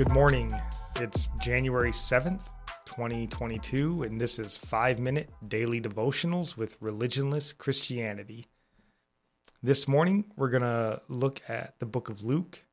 [0.00, 0.50] Good morning.
[0.96, 2.40] It's January 7th,
[2.86, 8.46] 2022, and this is 5 Minute Daily Devotionals with Religionless Christianity.
[9.62, 12.64] This morning, we're going to look at the book of Luke,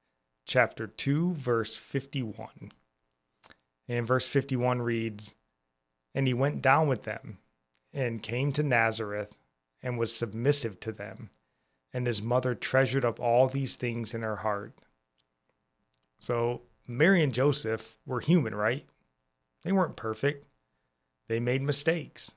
[0.46, 2.72] chapter 2, verse 51.
[3.90, 5.34] And verse 51 reads
[6.16, 7.40] And he went down with them
[7.94, 9.36] and came to Nazareth
[9.84, 11.30] and was submissive to them.
[11.92, 14.80] And his mother treasured up all these things in her heart.
[16.20, 18.86] So Mary and Joseph were human, right?
[19.64, 20.48] They weren't perfect.
[21.28, 22.34] They made mistakes.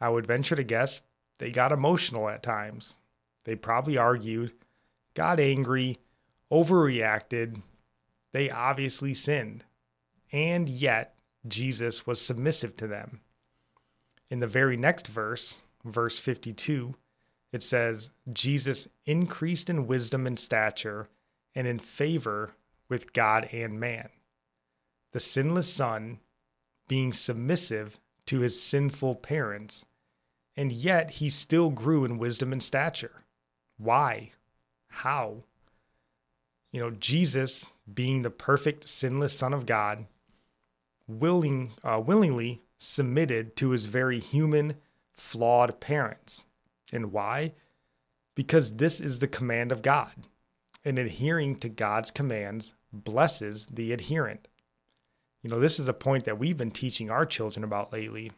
[0.00, 1.02] I would venture to guess
[1.38, 2.96] they got emotional at times.
[3.44, 4.52] They probably argued,
[5.14, 5.98] got angry,
[6.50, 7.62] overreacted.
[8.32, 9.64] They obviously sinned.
[10.32, 11.14] And yet,
[11.46, 13.20] Jesus was submissive to them.
[14.30, 16.94] In the very next verse, verse 52,
[17.52, 21.08] it says, Jesus increased in wisdom and stature
[21.54, 22.54] and in favor
[22.88, 24.08] with God and man.
[25.12, 26.18] The sinless son
[26.88, 29.86] being submissive to his sinful parents,
[30.56, 33.22] and yet he still grew in wisdom and stature.
[33.78, 34.32] Why?
[34.88, 35.44] How?
[36.72, 40.06] You know, Jesus, being the perfect sinless Son of God,
[41.06, 44.74] willing, uh, willingly submitted to his very human,
[45.14, 46.44] flawed parents.
[46.92, 47.54] And why?
[48.34, 50.12] Because this is the command of God
[50.86, 54.46] and adhering to God's commands blesses the adherent.
[55.42, 58.30] You know, this is a point that we've been teaching our children about lately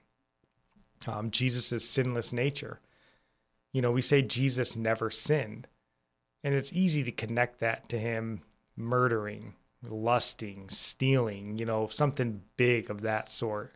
[1.06, 2.80] um, Jesus' sinless nature.
[3.72, 5.68] You know, we say Jesus never sinned,
[6.42, 8.40] and it's easy to connect that to him
[8.76, 13.74] murdering, lusting, stealing, you know, something big of that sort.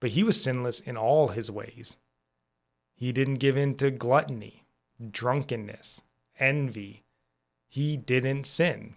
[0.00, 1.96] But he was sinless in all his ways.
[2.96, 4.64] He didn't give in to gluttony,
[5.10, 6.02] drunkenness,
[6.40, 7.04] envy,
[7.68, 8.96] he didn't sin.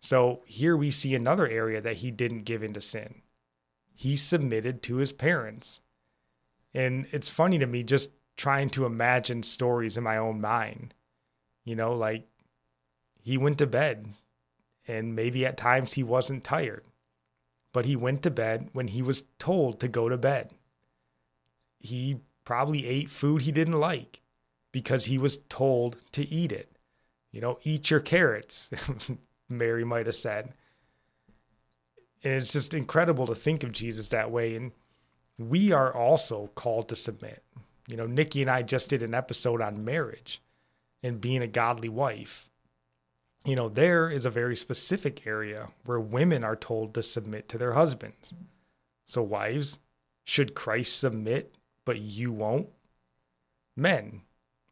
[0.00, 3.22] So here we see another area that he didn't give into sin.
[3.94, 5.80] He submitted to his parents.
[6.72, 10.94] And it's funny to me just trying to imagine stories in my own mind.
[11.64, 12.28] You know, like
[13.20, 14.14] he went to bed
[14.86, 16.84] and maybe at times he wasn't tired,
[17.72, 20.52] but he went to bed when he was told to go to bed.
[21.80, 24.22] He probably ate food he didn't like
[24.72, 26.77] because he was told to eat it.
[27.32, 28.70] You know, eat your carrots,
[29.48, 30.52] Mary might have said.
[32.24, 34.56] And it's just incredible to think of Jesus that way.
[34.56, 34.72] And
[35.38, 37.42] we are also called to submit.
[37.86, 40.42] You know, Nikki and I just did an episode on marriage
[41.02, 42.50] and being a godly wife.
[43.44, 47.58] You know, there is a very specific area where women are told to submit to
[47.58, 48.34] their husbands.
[49.06, 49.78] So, wives,
[50.24, 51.54] should Christ submit,
[51.86, 52.68] but you won't?
[53.74, 54.22] Men,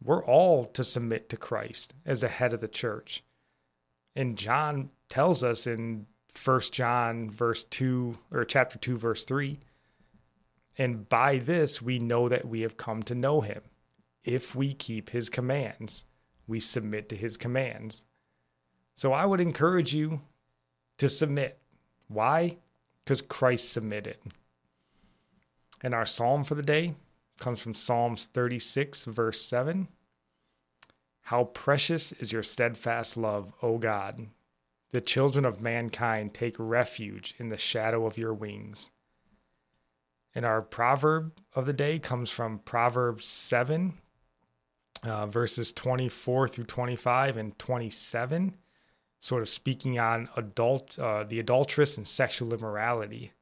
[0.03, 3.25] we're all to submit to Christ as the head of the church.
[4.15, 9.59] And John tells us in First John verse 2 or chapter 2 verse 3,
[10.79, 13.63] and by this we know that we have come to know him.
[14.25, 16.05] If we keep his commands,
[16.47, 18.05] we submit to his commands.
[18.95, 20.21] So I would encourage you
[20.99, 21.59] to submit.
[22.09, 22.59] Why?
[23.05, 24.19] Because Christ submitted.
[25.83, 26.95] And our psalm for the day
[27.39, 29.89] comes from Psalms 36, verse 7.
[31.23, 34.29] How precious is your steadfast love, O God!
[34.91, 38.91] The children of mankind take refuge in the shadow of your wings.
[40.35, 43.95] And our proverb of the day comes from Proverbs 7,
[45.03, 48.57] uh, verses 24 through 25 and 27,
[49.19, 53.33] sort of speaking on adult, uh, the adulteress and sexual immorality.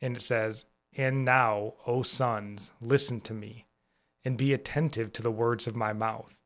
[0.00, 0.64] And it says,
[0.98, 3.66] And now, O sons, listen to me,
[4.24, 6.36] and be attentive to the words of my mouth.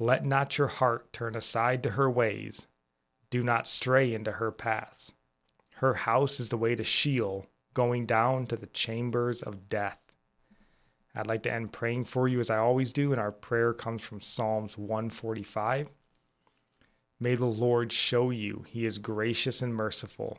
[0.00, 2.66] Let not your heart turn aside to her ways.
[3.28, 5.12] Do not stray into her paths.
[5.74, 9.98] Her house is the way to Sheol, going down to the chambers of death.
[11.14, 14.02] I'd like to end praying for you as I always do, and our prayer comes
[14.02, 15.90] from Psalms 145.
[17.20, 20.38] May the Lord show you he is gracious and merciful,